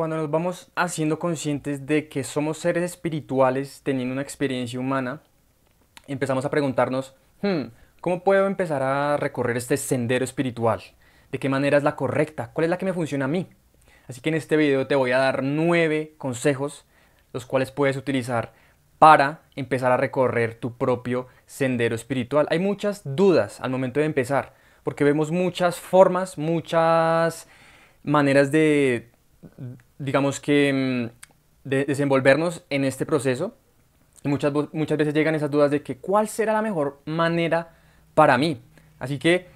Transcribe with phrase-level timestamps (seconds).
[0.00, 5.20] Cuando nos vamos haciendo conscientes de que somos seres espirituales teniendo una experiencia humana,
[6.06, 7.64] empezamos a preguntarnos, hmm,
[8.00, 10.80] ¿cómo puedo empezar a recorrer este sendero espiritual?
[11.30, 12.50] ¿De qué manera es la correcta?
[12.54, 13.50] ¿Cuál es la que me funciona a mí?
[14.08, 16.86] Así que en este video te voy a dar nueve consejos
[17.34, 18.54] los cuales puedes utilizar
[18.98, 22.46] para empezar a recorrer tu propio sendero espiritual.
[22.48, 27.48] Hay muchas dudas al momento de empezar, porque vemos muchas formas, muchas
[28.02, 29.10] maneras de,
[30.00, 33.54] digamos que, mm, de desenvolvernos en este proceso.
[34.24, 37.74] Y muchas, muchas veces llegan esas dudas de que cuál será la mejor manera
[38.14, 38.60] para mí.
[38.98, 39.46] Así que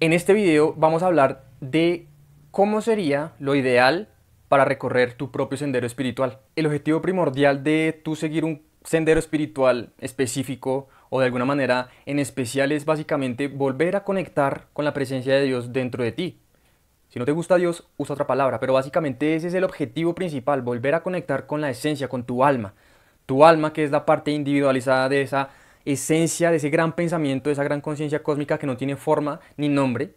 [0.00, 2.06] en este video vamos a hablar de
[2.50, 4.08] cómo sería lo ideal
[4.48, 6.38] para recorrer tu propio sendero espiritual.
[6.56, 12.18] El objetivo primordial de tú seguir un sendero espiritual específico o de alguna manera en
[12.18, 16.41] especial es básicamente volver a conectar con la presencia de Dios dentro de ti.
[17.12, 20.62] Si no te gusta Dios, usa otra palabra, pero básicamente ese es el objetivo principal,
[20.62, 22.72] volver a conectar con la esencia, con tu alma.
[23.26, 25.50] Tu alma que es la parte individualizada de esa
[25.84, 29.68] esencia, de ese gran pensamiento, de esa gran conciencia cósmica que no tiene forma ni
[29.68, 30.14] nombre.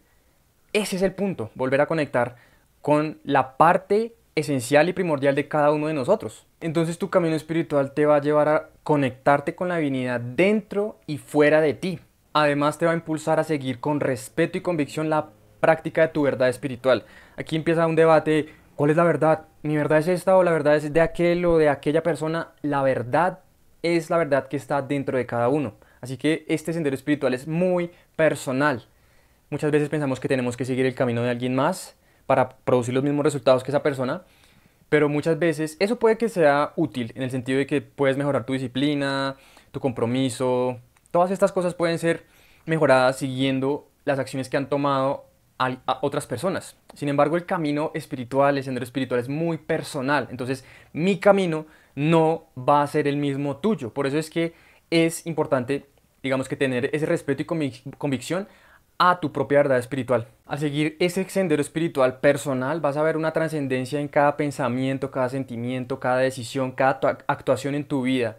[0.72, 2.36] Ese es el punto, volver a conectar
[2.80, 6.46] con la parte esencial y primordial de cada uno de nosotros.
[6.62, 11.18] Entonces tu camino espiritual te va a llevar a conectarte con la divinidad dentro y
[11.18, 12.00] fuera de ti.
[12.32, 15.35] Además te va a impulsar a seguir con respeto y convicción la
[15.66, 17.04] práctica de tu verdad espiritual.
[17.36, 19.46] Aquí empieza un debate, ¿cuál es la verdad?
[19.64, 22.52] ¿Mi verdad es esta o la verdad es de aquel o de aquella persona?
[22.62, 23.40] La verdad
[23.82, 25.74] es la verdad que está dentro de cada uno.
[26.00, 28.84] Así que este sendero espiritual es muy personal.
[29.50, 33.02] Muchas veces pensamos que tenemos que seguir el camino de alguien más para producir los
[33.02, 34.22] mismos resultados que esa persona,
[34.88, 38.46] pero muchas veces eso puede que sea útil en el sentido de que puedes mejorar
[38.46, 39.34] tu disciplina,
[39.72, 40.78] tu compromiso,
[41.10, 42.24] todas estas cosas pueden ser
[42.66, 45.26] mejoradas siguiendo las acciones que han tomado
[45.58, 46.76] a, otras personas.
[46.94, 52.46] Sin embargo, el camino espiritual, el sendero espiritual es muy personal, entonces mi camino no
[52.56, 53.92] va a ser el mismo tuyo.
[53.92, 54.54] Por eso es que
[54.90, 55.86] es importante,
[56.22, 57.46] digamos que tener ese respeto y
[57.96, 58.48] convicción
[58.98, 60.26] a tu propia verdad espiritual.
[60.46, 65.28] Al seguir ese sendero espiritual personal vas a ver una trascendencia en cada pensamiento, cada
[65.28, 68.36] sentimiento, cada decisión, cada actuación en tu vida,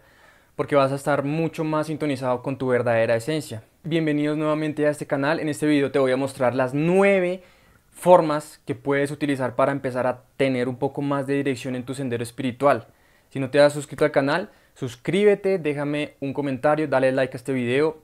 [0.58, 3.62] porque vas a estar mucho más sintonizado con tu verdadera esencia.
[3.84, 5.38] Bienvenidos nuevamente a este canal.
[5.38, 7.44] En este video te voy a mostrar las nueve
[7.92, 11.94] formas que puedes utilizar para empezar a tener un poco más de dirección en tu
[11.94, 12.88] sendero espiritual.
[13.30, 17.52] Si no te has suscrito al canal, suscríbete, déjame un comentario, dale like a este
[17.52, 18.02] video,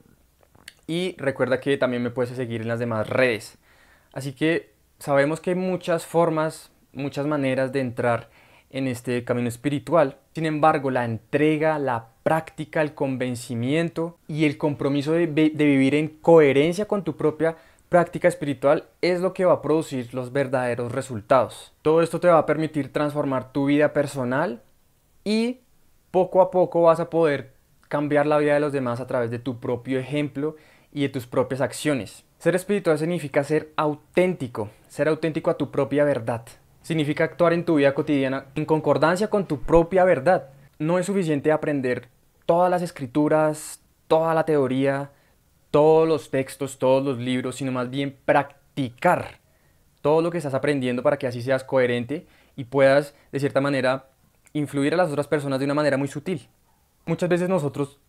[0.87, 3.57] y recuerda que también me puedes seguir en las demás redes.
[4.13, 8.29] Así que sabemos que hay muchas formas, muchas maneras de entrar
[8.69, 10.19] en este camino espiritual.
[10.33, 16.87] Sin embargo, la entrega, la práctica, el convencimiento y el compromiso de, vivir en coherencia
[16.87, 17.55] con tu propia
[17.87, 21.71] práctica espiritual es lo que va a producir los verdaderos resultados.
[21.83, 24.63] Todo esto te va a permitir transformar tu vida personal
[25.23, 25.59] y
[26.09, 27.53] poco a poco vas a poder
[27.89, 30.55] cambiar la vida de los demás a través de tu propio ejemplo
[30.91, 32.25] y de tus propias acciones.
[32.39, 36.41] Ser espiritual significa ser auténtico, ser auténtico a tu propia verdad.
[36.81, 40.49] Significa actuar en tu vida cotidiana en concordancia con tu propia verdad.
[40.79, 42.14] No es suficiente aprender
[42.45, 45.11] todas las escrituras, toda la teoría,
[45.71, 49.39] todos los textos, todos los libros, sino más bien practicar
[50.01, 54.07] todo lo que estás aprendiendo para que así seas coherente y puedas, de cierta manera,
[54.53, 56.47] influir a las otras personas de una manera muy sutil.
[57.05, 57.99] Muchas veces nosotros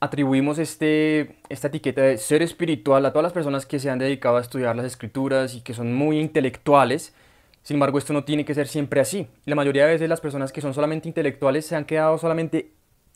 [0.00, 4.36] atribuimos este, esta etiqueta de ser espiritual a todas las personas que se han dedicado
[4.36, 7.14] a estudiar las escrituras y que son muy intelectuales.
[7.62, 9.28] Sin embargo, esto no tiene que ser siempre así.
[9.44, 12.72] La mayoría de veces las personas que son solamente intelectuales se han quedado solamente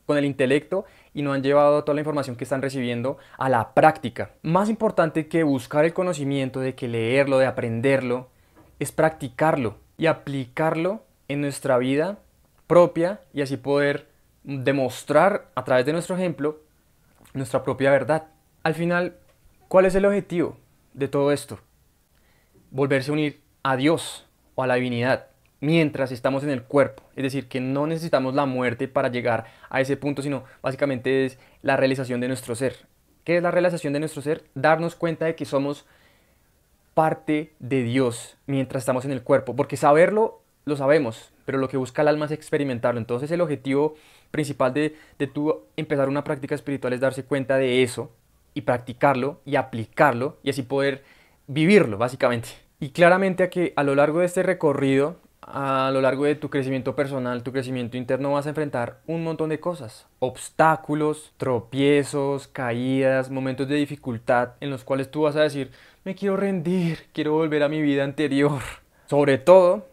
[0.07, 3.75] con el intelecto y no han llevado toda la información que están recibiendo a la
[3.75, 4.31] práctica.
[4.43, 8.29] Más importante que buscar el conocimiento, de que leerlo, de aprenderlo,
[8.79, 12.19] es practicarlo y aplicarlo en nuestra vida
[12.67, 14.09] propia y así poder
[14.45, 16.61] demostrar a través de nuestro ejemplo
[17.35, 18.29] nuestra propia verdad.
[18.63, 19.17] Al final,
[19.69, 20.57] ¿cuál es el objetivo
[20.95, 21.59] de todo esto?
[22.71, 25.29] Volverse a unir a Dios o a la divinidad
[25.67, 27.03] mientras estamos en el cuerpo.
[27.17, 31.41] Es decir, que no necesitamos la muerte para llegar a ese punto, sino básicamente es
[31.63, 32.87] la realización de nuestro ser.
[33.25, 34.45] ¿Qué es la realización de nuestro ser?
[34.55, 35.85] Darnos cuenta de que somos
[36.95, 41.77] parte de Dios mientras estamos en el cuerpo, porque saberlo lo sabemos, pero lo que
[41.77, 43.01] busca el alma es experimentarlo.
[43.01, 43.97] Entonces el objetivo
[44.31, 44.95] principal de,
[45.35, 48.13] tú empezar una práctica espiritual es darse cuenta de eso
[48.55, 51.03] y practicarlo y aplicarlo y así poder
[51.49, 52.51] vivirlo, básicamente.
[52.79, 56.51] Y claramente a que a lo largo de este recorrido, a lo largo de tu
[56.51, 60.07] crecimiento personal, tu crecimiento interno, vas a enfrentar un montón de cosas.
[60.19, 65.71] Obstáculos, tropiezos, caídas, momentos de dificultad en los cuales tú vas a decir,
[66.05, 68.61] me quiero rendir, quiero volver a mi vida anterior.
[69.07, 69.87] Sobre todo,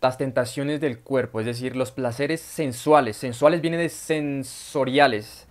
[0.00, 3.16] las tentaciones del cuerpo, es decir, los placeres sensuales.
[3.16, 5.48] Sensuales viene de sensoriales.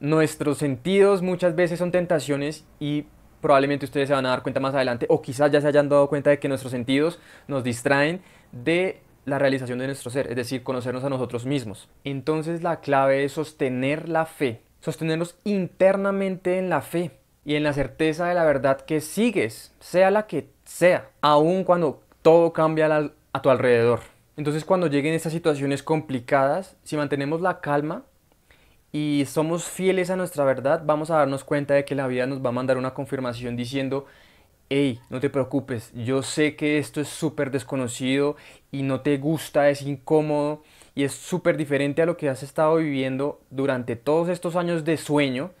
[0.00, 3.06] Nuestros sentidos muchas veces son tentaciones y
[3.40, 6.08] probablemente ustedes se van a dar cuenta más adelante o quizás ya se hayan dado
[6.08, 8.20] cuenta de que nuestros sentidos nos distraen
[8.52, 11.88] de la realización de nuestro ser, es decir, conocernos a nosotros mismos.
[12.04, 17.12] Entonces la clave es sostener la fe, sostenernos internamente en la fe
[17.44, 22.02] y en la certeza de la verdad que sigues, sea la que sea, aun cuando
[22.22, 24.00] todo cambia a tu alrededor.
[24.36, 28.04] Entonces cuando lleguen estas situaciones complicadas, si mantenemos la calma
[28.92, 32.44] y somos fieles a nuestra verdad, vamos a darnos cuenta de que la vida nos
[32.44, 34.06] va a mandar una confirmación diciendo,
[34.70, 38.36] hey, no te preocupes, yo sé que esto es súper desconocido
[38.70, 40.62] y no te gusta, es incómodo
[40.94, 44.96] y es súper diferente a lo que has estado viviendo durante todos estos años de
[44.96, 45.52] sueño,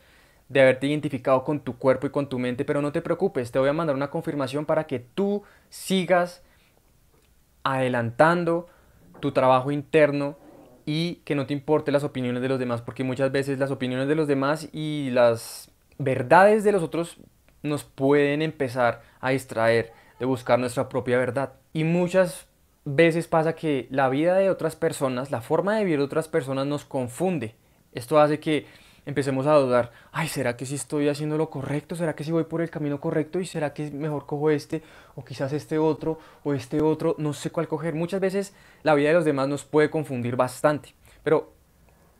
[0.48, 3.58] de haberte identificado con tu cuerpo y con tu mente, pero no te preocupes, te
[3.58, 6.42] voy a mandar una confirmación para que tú sigas
[7.62, 8.66] adelantando
[9.20, 10.36] tu trabajo interno
[10.84, 14.08] y que no te importe las opiniones de los demás, porque muchas veces las opiniones
[14.08, 17.18] de los demás y las verdades de los otros
[17.68, 21.52] nos pueden empezar a distraer de buscar nuestra propia verdad.
[21.72, 22.46] Y muchas
[22.84, 26.66] veces pasa que la vida de otras personas, la forma de vivir de otras personas
[26.66, 27.54] nos confunde.
[27.92, 28.66] Esto hace que
[29.06, 31.96] empecemos a dudar, ay, ¿será que si estoy haciendo lo correcto?
[31.96, 33.40] ¿Será que si voy por el camino correcto?
[33.40, 34.82] ¿Y será que mejor cojo este?
[35.14, 36.18] ¿O quizás este otro?
[36.44, 37.14] ¿O este otro?
[37.18, 37.94] No sé cuál coger.
[37.94, 40.94] Muchas veces la vida de los demás nos puede confundir bastante.
[41.22, 41.52] Pero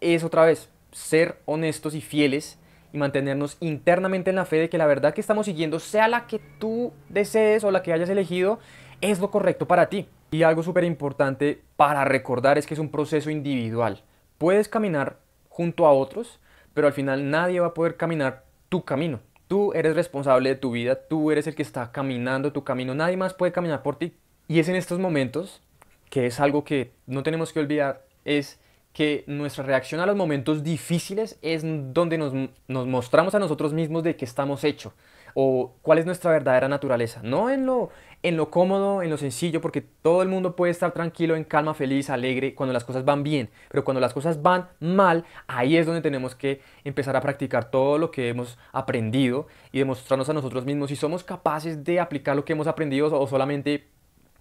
[0.01, 2.59] es otra vez, ser honestos y fieles
[2.93, 6.27] y mantenernos internamente en la fe de que la verdad que estamos siguiendo, sea la
[6.27, 8.59] que tú desees o la que hayas elegido,
[9.01, 10.09] es lo correcto para ti.
[10.31, 14.03] Y algo súper importante para recordar es que es un proceso individual.
[14.37, 15.19] Puedes caminar
[15.49, 16.39] junto a otros,
[16.75, 19.21] pero al final nadie va a poder caminar tu camino.
[19.49, 23.17] Tú eres responsable de tu vida, tú eres el que está caminando tu camino, nadie
[23.17, 24.15] más puede caminar por ti.
[24.47, 25.63] Y es en estos momentos,
[26.11, 28.61] que es algo que no tenemos que olvidar, es
[28.99, 32.33] que nuestra reacción a los momentos difíciles es donde nos,
[32.67, 34.93] mostramos a nosotros mismos de qué estamos hechos
[35.35, 37.21] o cuál es nuestra verdadera naturaleza.
[37.23, 37.91] No en lo,
[38.25, 41.75] en lo cómodo, en lo sencillo, porque todo el mundo puede estar tranquilo, en calma,
[41.75, 45.87] feliz, alegre cuando las cosas van bien, pero cuando las cosas van mal, ahí es
[45.87, 50.65] donde tenemos que empezar a practicar todo lo que hemos aprendido y demostrarnos a nosotros
[50.65, 53.87] mismos si somos capaces de aplicar lo que hemos aprendido o solamente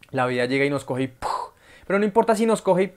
[0.10, 1.14] la vida llega y nos coge y
[1.86, 2.94] Pero no importa si nos coge y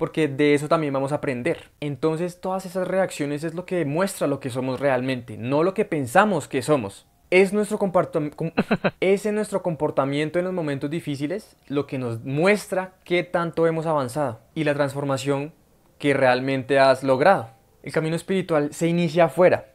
[0.00, 1.70] porque de eso también vamos a aprender.
[1.78, 5.84] Entonces todas esas reacciones es lo que demuestra lo que somos realmente, no lo que
[5.84, 7.06] pensamos que somos.
[7.28, 7.78] Es nuestro,
[9.00, 13.84] es en nuestro comportamiento en los momentos difíciles lo que nos muestra qué tanto hemos
[13.84, 15.52] avanzado y la transformación
[15.98, 17.50] que realmente has logrado.
[17.82, 19.74] El camino espiritual se inicia afuera,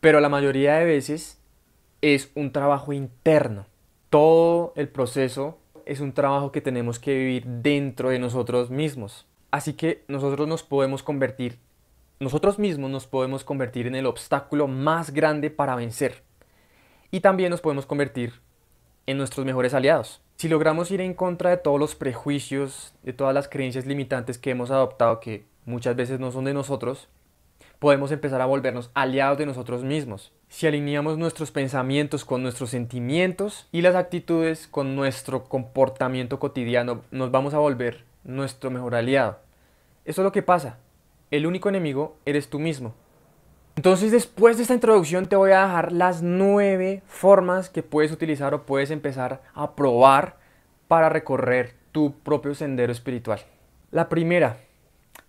[0.00, 1.40] pero la mayoría de veces
[2.02, 3.64] es un trabajo interno.
[4.10, 9.26] Todo el proceso es un trabajo que tenemos que vivir dentro de nosotros mismos.
[9.50, 11.58] Así que nosotros nos podemos convertir,
[12.20, 16.22] nosotros mismos nos podemos convertir en el obstáculo más grande para vencer.
[17.10, 18.32] Y también nos podemos convertir
[19.06, 20.20] en nuestros mejores aliados.
[20.36, 24.50] Si logramos ir en contra de todos los prejuicios, de todas las creencias limitantes que
[24.50, 27.08] hemos adoptado, que muchas veces no son de nosotros,
[27.84, 30.32] podemos empezar a volvernos aliados de nosotros mismos.
[30.48, 37.30] Si alineamos nuestros pensamientos con nuestros sentimientos y las actitudes con nuestro comportamiento cotidiano, nos
[37.30, 39.38] vamos a volver nuestro mejor aliado.
[40.06, 40.78] Eso es lo que pasa.
[41.30, 42.94] El único enemigo eres tú mismo.
[43.76, 48.54] Entonces después de esta introducción te voy a dejar las nueve formas que puedes utilizar
[48.54, 50.38] o puedes empezar a probar
[50.88, 53.40] para recorrer tu propio sendero espiritual.
[53.90, 54.56] La primera,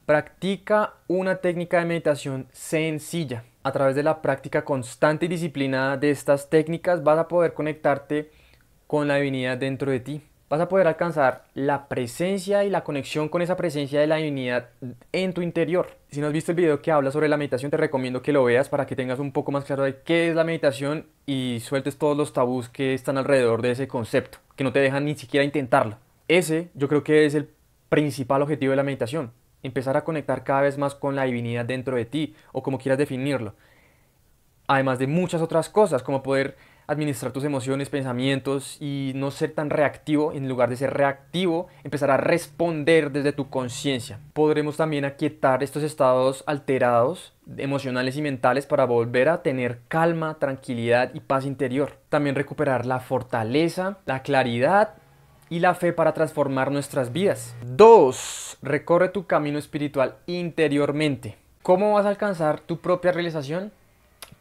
[0.05, 3.43] Practica una técnica de meditación sencilla.
[3.63, 8.29] A través de la práctica constante y disciplinada de estas técnicas vas a poder conectarte
[8.85, 10.21] con la divinidad dentro de ti.
[10.47, 14.69] Vas a poder alcanzar la presencia y la conexión con esa presencia de la divinidad
[15.11, 15.87] en tu interior.
[16.11, 18.43] Si no has visto el video que habla sobre la meditación, te recomiendo que lo
[18.43, 21.97] veas para que tengas un poco más claro de qué es la meditación y sueltes
[21.97, 25.43] todos los tabús que están alrededor de ese concepto, que no te dejan ni siquiera
[25.43, 25.97] intentarlo.
[26.27, 27.49] Ese yo creo que es el
[27.89, 29.31] principal objetivo de la meditación,
[29.65, 32.97] empezar a conectar cada vez más con la divinidad dentro de ti o como quieras
[32.97, 33.53] definirlo.
[34.67, 36.55] Además de muchas otras cosas, como poder
[36.87, 42.11] administrar tus emociones, pensamientos y no ser tan reactivo, en lugar de ser reactivo, empezar
[42.11, 44.19] a responder desde tu conciencia.
[44.33, 51.11] Podremos también aquietar estos estados alterados emocionales y mentales para volver a tener calma, tranquilidad
[51.13, 51.97] y paz interior.
[52.09, 54.95] También recuperar la fortaleza, la claridad
[55.49, 57.55] y la fe para transformar nuestras vidas.
[57.65, 58.57] 2.
[58.61, 61.37] Recorre tu camino espiritual interiormente.
[61.61, 63.71] ¿Cómo vas a alcanzar tu propia realización?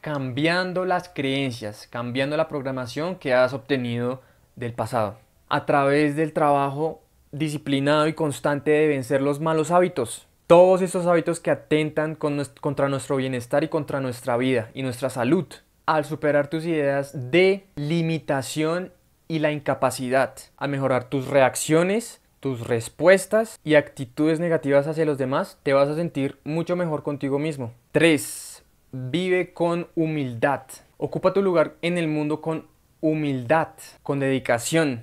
[0.01, 4.23] Cambiando las creencias, cambiando la programación que has obtenido
[4.57, 5.17] del pasado.
[5.49, 10.27] A través del trabajo disciplinado y constante de vencer los malos hábitos.
[10.47, 15.47] Todos esos hábitos que atentan contra nuestro bienestar y contra nuestra vida y nuestra salud.
[15.87, 18.93] Al superar tus ideas de limitación
[19.35, 25.59] y la incapacidad, al mejorar tus reacciones, tus respuestas y actitudes negativas hacia los demás,
[25.65, 27.73] te vas a sentir mucho mejor contigo mismo.
[27.91, 28.63] 3.
[28.93, 30.63] Vive con humildad.
[30.99, 32.69] Ocupa tu lugar en el mundo con
[33.01, 33.71] humildad,
[34.05, 35.03] con dedicación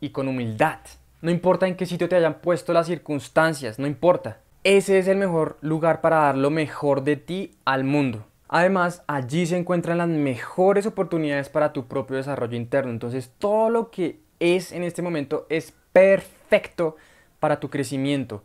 [0.00, 0.80] y con humildad.
[1.22, 4.40] No importa en qué sitio te hayan puesto las circunstancias, no importa.
[4.64, 8.26] Ese es el mejor lugar para dar lo mejor de ti al mundo.
[8.48, 12.90] Además, allí se encuentran las mejores oportunidades para tu propio desarrollo interno.
[12.90, 16.96] Entonces, todo lo que es en este momento es perfecto
[17.40, 18.44] para tu crecimiento.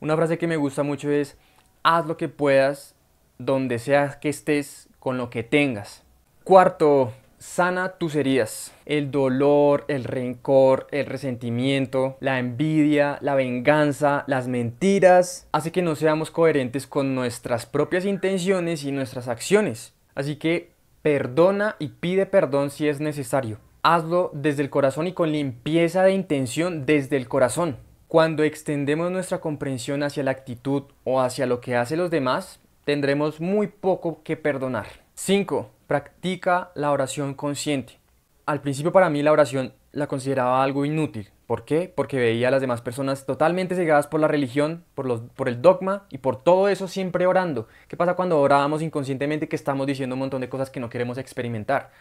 [0.00, 1.36] Una frase que me gusta mucho es,
[1.82, 2.94] haz lo que puedas,
[3.38, 6.02] donde sea que estés, con lo que tengas.
[6.42, 8.72] Cuarto, sana tus heridas.
[8.84, 15.96] El dolor, el rencor, el resentimiento, la envidia, la venganza, las mentiras, hace que no
[15.96, 19.94] seamos coherentes con nuestras propias intenciones y nuestras acciones.
[20.14, 25.30] Así que perdona y pide perdón si es necesario hazlo desde el corazón y con
[25.30, 27.76] limpieza de intención desde el corazón.
[28.08, 33.40] Cuando extendemos nuestra comprensión hacia la actitud o hacia lo que hacen los demás, tendremos
[33.40, 34.86] muy poco que perdonar.
[35.14, 35.70] 5.
[35.86, 38.00] Practica la oración consciente.
[38.44, 41.30] Al principio para mí la oración la consideraba algo inútil.
[41.46, 41.92] ¿Por qué?
[41.94, 45.62] Porque veía a las demás personas totalmente cegadas por la religión, por, los, por el
[45.62, 47.68] dogma y por todo eso siempre orando.
[47.86, 51.18] ¿Qué pasa cuando orábamos inconscientemente que estamos diciendo un montón de cosas que no queremos
[51.18, 51.92] experimentar?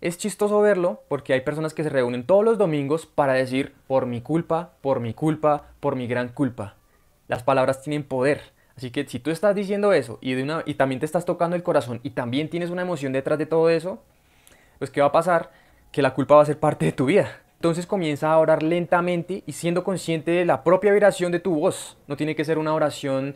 [0.00, 4.06] Es chistoso verlo porque hay personas que se reúnen todos los domingos para decir por
[4.06, 6.76] mi culpa, por mi culpa, por mi gran culpa.
[7.26, 8.55] Las palabras tienen poder.
[8.76, 11.56] Así que si tú estás diciendo eso y, de una, y también te estás tocando
[11.56, 14.02] el corazón y también tienes una emoción detrás de todo eso,
[14.78, 15.50] pues ¿qué va a pasar?
[15.92, 17.40] Que la culpa va a ser parte de tu vida.
[17.54, 21.96] Entonces comienza a orar lentamente y siendo consciente de la propia vibración de tu voz.
[22.06, 23.34] No tiene que ser una oración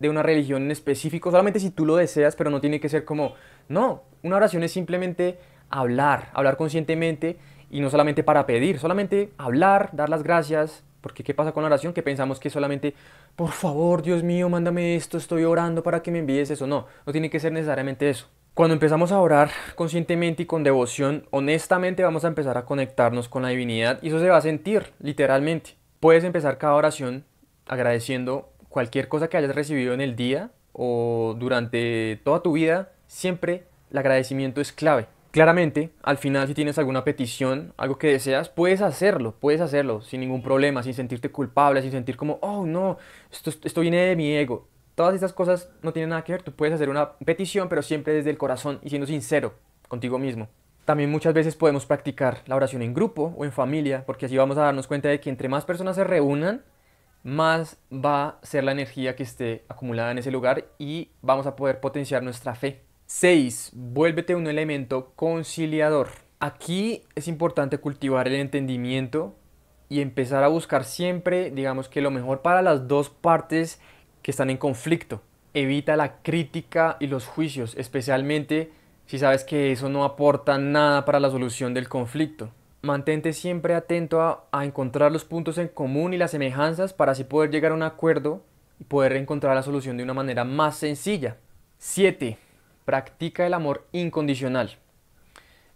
[0.00, 3.04] de una religión en específico, solamente si tú lo deseas, pero no tiene que ser
[3.04, 3.34] como,
[3.68, 5.38] no, una oración es simplemente
[5.70, 7.38] hablar, hablar conscientemente
[7.70, 11.66] y no solamente para pedir, solamente hablar, dar las gracias, porque ¿qué pasa con la
[11.66, 11.92] oración?
[11.92, 12.94] Que pensamos que solamente,
[13.36, 16.66] por favor, Dios mío, mándame esto, estoy orando para que me envíes eso.
[16.66, 18.26] No, no tiene que ser necesariamente eso.
[18.54, 23.42] Cuando empezamos a orar conscientemente y con devoción, honestamente vamos a empezar a conectarnos con
[23.42, 25.72] la divinidad y eso se va a sentir literalmente.
[26.00, 27.26] Puedes empezar cada oración
[27.66, 32.92] agradeciendo cualquier cosa que hayas recibido en el día o durante toda tu vida.
[33.08, 35.06] Siempre el agradecimiento es clave.
[35.34, 40.20] Claramente, al final si tienes alguna petición, algo que deseas, puedes hacerlo, puedes hacerlo sin
[40.20, 42.98] ningún problema, sin sentirte culpable, sin sentir como, oh no,
[43.32, 44.68] esto, esto viene de mi ego.
[44.94, 48.12] Todas estas cosas no tienen nada que ver, tú puedes hacer una petición, pero siempre
[48.12, 49.54] desde el corazón y siendo sincero
[49.88, 50.46] contigo mismo.
[50.84, 54.56] También muchas veces podemos practicar la oración en grupo o en familia, porque así vamos
[54.56, 56.62] a darnos cuenta de que entre más personas se reúnan,
[57.24, 61.56] más va a ser la energía que esté acumulada en ese lugar y vamos a
[61.56, 62.84] poder potenciar nuestra fe.
[63.16, 63.70] 6.
[63.74, 66.08] Vuélvete un elemento conciliador.
[66.40, 69.36] Aquí es importante cultivar el entendimiento
[69.88, 73.80] y empezar a buscar siempre, digamos que lo mejor para las dos partes
[74.22, 75.22] que están en conflicto.
[75.54, 78.72] Evita la crítica y los juicios, especialmente
[79.06, 82.50] si sabes que eso no aporta nada para la solución del conflicto.
[82.82, 87.22] Mantente siempre atento a, a, encontrar los puntos en común y las semejanzas para así
[87.22, 88.42] poder llegar a un acuerdo
[88.80, 91.36] y poder encontrar la solución de una manera más sencilla.
[91.78, 92.38] 7
[92.84, 94.76] practica el amor incondicional.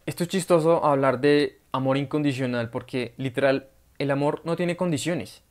[0.06, 5.42] Esto es chistoso hablar de amor incondicional porque literal el amor no tiene condiciones.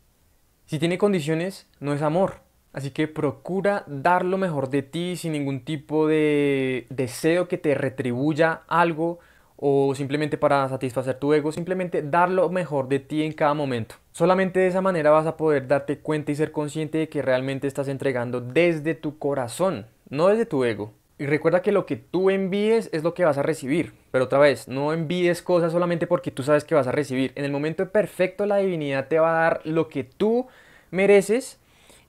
[0.65, 2.41] Si tiene condiciones, no es amor.
[2.73, 7.73] Así que procura dar lo mejor de ti sin ningún tipo de deseo que te
[7.73, 9.19] retribuya algo
[9.55, 13.95] o simplemente para satisfacer tu ego, simplemente dar lo mejor de ti en cada momento.
[14.11, 17.67] Solamente de esa manera vas a poder darte cuenta y ser consciente de que realmente
[17.67, 20.93] estás entregando desde tu corazón, no desde tu ego.
[21.19, 23.93] Y recuerda que lo que tú envíes es lo que vas a recibir.
[24.11, 27.31] Pero otra vez, no envíes cosas solamente porque tú sabes que vas a recibir.
[27.35, 30.47] En el momento perfecto la divinidad te va a dar lo que tú
[30.91, 31.59] mereces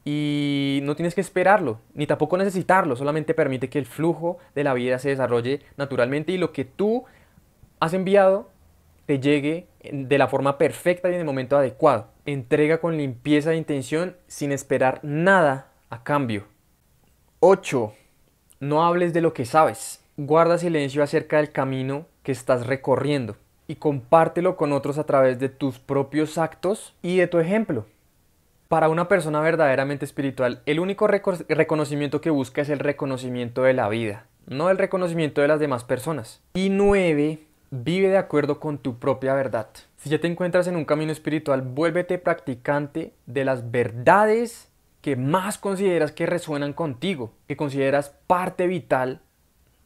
[0.05, 2.97] y no tienes que esperarlo, ni tampoco necesitarlo.
[2.97, 7.05] Solamente permite que el flujo de la vida se desarrolle naturalmente y lo que tú
[7.81, 8.51] has enviado
[9.07, 12.09] te llegue de la forma perfecta y en el momento adecuado.
[12.27, 16.45] Entrega con limpieza de intención sin esperar nada a cambio.
[17.41, 17.95] 8.
[18.61, 20.01] No hables de lo que sabes.
[20.17, 23.37] Guarda silencio acerca del camino que estás recorriendo
[23.69, 27.87] y compártelo con otros a través de tus propios actos y de tu ejemplo.
[28.67, 33.89] Para una persona verdaderamente espiritual, el único reconocimiento que busca es el reconocimiento de la
[33.89, 36.41] vida, no el reconocimiento de las demás personas.
[36.55, 37.39] Y nueve,
[37.71, 39.69] vive de acuerdo con tu propia verdad.
[39.97, 44.68] Si ya te encuentras en un camino espiritual, vuélvete practicante de las verdades
[45.09, 49.23] que más consideras que resuenan contigo, que consideras parte vital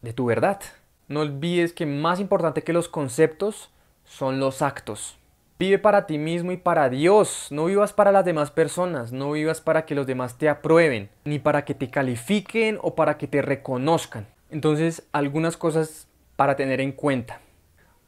[0.00, 0.60] de tu verdad.
[1.06, 3.70] No olvides que más importante que los conceptos
[4.04, 5.16] son los actos.
[5.60, 7.46] Vive para ti mismo y para Dios.
[7.52, 9.12] No vivas para las demás personas.
[9.12, 11.08] No vivas para que los demás te aprueben.
[11.24, 14.26] Ni para que te califiquen o para que te reconozcan.
[14.50, 17.40] Entonces, algunas cosas para tener en cuenta.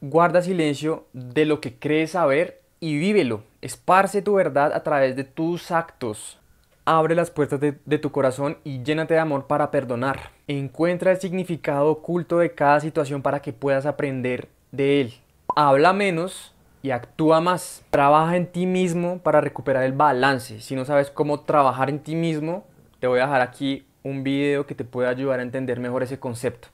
[0.00, 3.44] Guarda silencio de lo que crees saber y vívelo.
[3.60, 6.40] Esparce tu verdad a través de tus actos.
[6.86, 10.32] Abre las puertas de, tu corazón y llénate de amor para perdonar.
[10.48, 15.14] Encuentra el significado oculto de cada situación para que puedas aprender de él.
[15.56, 17.82] Habla menos y actúa más.
[17.88, 20.60] Trabaja en ti mismo para recuperar el balance.
[20.60, 22.66] Si no sabes cómo trabajar en ti mismo,
[23.00, 26.20] te voy a dejar aquí un video que te puede ayudar a entender mejor ese
[26.20, 26.68] concepto.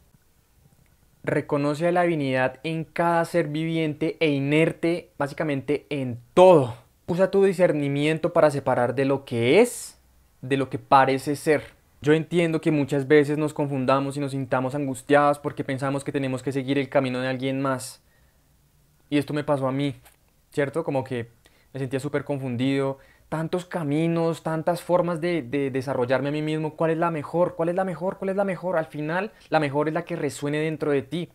[1.23, 6.75] Reconoce la divinidad en cada ser viviente e inerte, básicamente en todo.
[7.07, 10.00] Usa tu discernimiento para separar de lo que es
[10.42, 11.62] de lo que parece ser.
[12.02, 16.42] Yo entiendo que muchas veces nos confundamos y nos sintamos angustiados porque pensamos que tenemos
[16.42, 18.02] que seguir el camino de alguien más.
[19.11, 19.97] Y esto me pasó a mí,
[20.50, 20.82] ¿cierto?
[20.82, 21.28] Como que
[21.73, 22.99] me sentía súper confundido.
[23.28, 26.75] Tantos caminos, tantas formas de, de, desarrollarme a mí mismo.
[26.75, 27.54] ¿Cuál es la mejor?
[27.54, 28.16] ¿Cuál es la mejor?
[28.16, 28.76] ¿Cuál es la mejor?
[28.78, 31.30] Al final, la mejor es la que resuene dentro de ti.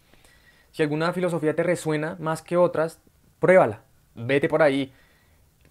[0.72, 3.00] Si alguna filosofía te resuena más que otras,
[3.40, 3.84] pruébala.
[4.16, 4.92] Vete por ahí.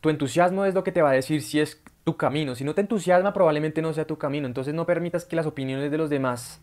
[0.01, 2.55] Tu entusiasmo es lo que te va a decir si es tu camino.
[2.55, 4.47] Si no te entusiasma, probablemente no sea tu camino.
[4.47, 6.61] Entonces no permitas que las opiniones de los demás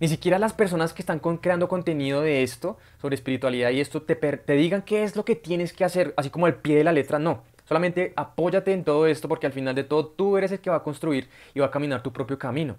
[0.00, 4.14] ni siquiera las personas que están creando contenido de esto, sobre espiritualidad y esto, te,
[4.14, 6.92] te digan qué es lo que tienes que hacer, así como el pie de la
[6.92, 7.44] letra, no.
[7.64, 10.76] Solamente apóyate en todo esto porque al final de todo tú eres el que va
[10.76, 12.76] a construir y va a caminar tu propio camino.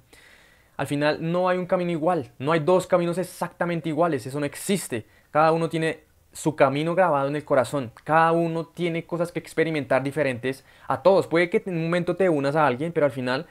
[0.77, 4.45] Al final no hay un camino igual, no hay dos caminos exactamente iguales, eso no
[4.45, 5.05] existe.
[5.31, 6.03] Cada uno tiene
[6.37, 11.27] su camino grabado en el corazón, cada uno tiene cosas que experimentar diferentes a todos.
[11.27, 13.47] Puede que en un momento te unas a alguien, pero al final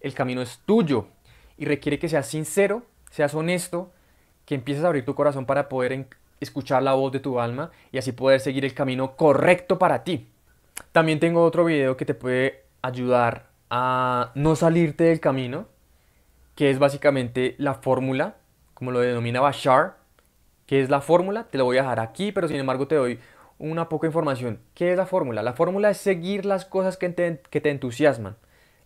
[0.00, 1.06] el camino es tuyo
[1.58, 3.90] y requiere que seas sincero seas honesto,
[4.46, 6.06] que empieces a abrir tu corazón para poder
[6.40, 10.28] escuchar la voz de tu alma y así poder seguir el camino correcto para ti.
[10.92, 15.66] También tengo otro video que te puede ayudar a no salirte del camino,
[16.54, 18.36] que es básicamente la fórmula,
[18.74, 19.96] como lo denomina Bashar,
[20.70, 23.18] que es la fórmula, te lo voy a dejar aquí, pero sin embargo te doy
[23.58, 24.60] una poca información.
[24.72, 25.42] ¿Qué es la fórmula?
[25.42, 28.36] La fórmula es seguir las cosas que te, que te entusiasman.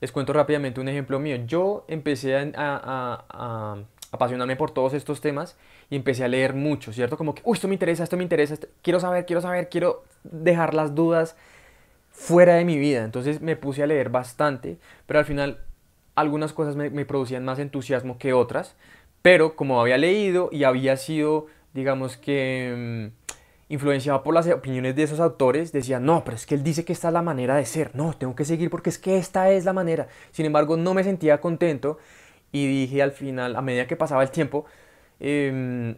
[0.00, 1.36] Les cuento rápidamente un ejemplo mío.
[1.44, 5.58] Yo empecé a apasionarme por todos estos temas
[5.90, 7.18] y empecé a leer mucho, ¿cierto?
[7.18, 10.72] Como que, uy, esto me interesa, esto me interesa, quiero saber, quiero saber, quiero dejar
[10.72, 11.36] las dudas
[12.12, 13.04] fuera de mi vida.
[13.04, 15.58] Entonces me puse a leer bastante, pero al final
[16.14, 18.74] algunas cosas me, me producían más entusiasmo que otras,
[19.20, 23.10] pero como había leído y había sido, digamos que...
[23.12, 23.24] Mm,
[23.68, 26.92] influenciado por las opiniones de esos autores, decía, no, pero es que él dice que
[26.92, 29.64] esta es la manera de ser, no, tengo que seguir porque es que esta es
[29.64, 30.08] la manera.
[30.32, 31.98] Sin embargo, no me sentía contento
[32.52, 34.66] y dije al final, a medida que pasaba el tiempo,
[35.20, 35.96] em,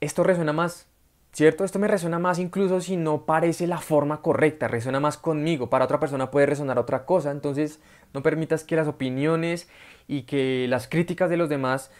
[0.00, 0.86] esto resuena más,
[1.32, 1.64] ¿cierto?
[1.64, 5.84] Esto me resuena más incluso si no parece la forma correcta, resuena más conmigo, para
[5.84, 7.80] otra persona puede resonar otra cosa, entonces
[8.12, 9.68] no permitas que las opiniones
[10.08, 11.90] y que las críticas de los demás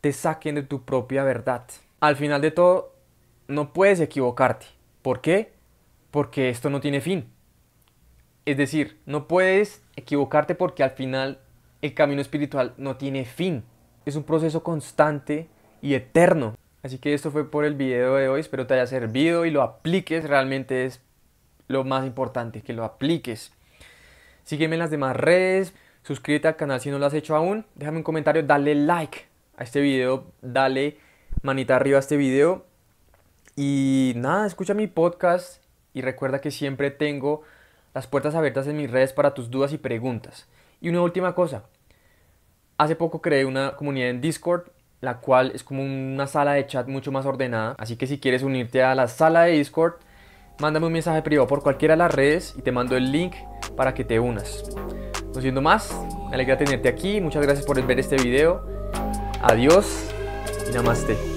[0.00, 1.64] te saquen de tu propia verdad.
[2.04, 2.92] Al final de todo,
[3.48, 4.66] no puedes equivocarte.
[5.00, 5.54] ¿Por qué?
[6.10, 7.32] Porque esto no tiene fin.
[8.44, 11.40] Es decir, no puedes equivocarte porque al final
[11.80, 13.64] el camino espiritual no tiene fin.
[14.04, 15.48] Es un proceso constante
[15.80, 16.56] y eterno.
[16.82, 18.40] Así que esto fue por el video de hoy.
[18.40, 20.28] Espero te haya servido y lo apliques.
[20.28, 21.00] Realmente es
[21.68, 23.50] lo más importante, que lo apliques.
[24.42, 25.72] Sígueme en las demás redes.
[26.02, 27.64] Suscríbete al canal si no lo has hecho aún.
[27.74, 29.24] Déjame un comentario, dale like
[29.56, 30.26] a este video.
[30.42, 30.98] Dale
[31.42, 32.64] manita arriba a este video.
[33.56, 35.62] Y nada, escucha mi podcast.
[35.92, 37.42] Y recuerda que siempre tengo
[37.94, 40.48] las puertas abiertas en mis redes para tus dudas y preguntas.
[40.80, 41.64] Y una última cosa,
[42.76, 44.64] Hace poco creé una comunidad en Discord,
[45.00, 47.76] la cual es como una sala de chat mucho más ordenada.
[47.78, 49.94] Así que si quieres unirte a la sala de Discord,
[50.58, 53.34] mándame un mensaje privado por cualquiera de las redes y te mando el link
[53.76, 54.64] para que te unas.
[55.32, 55.94] No siendo más,
[56.28, 57.20] me alegra tenerte aquí.
[57.20, 58.66] Muchas gracias por ver este video.
[59.40, 60.13] Adiós
[60.68, 61.33] y namaste.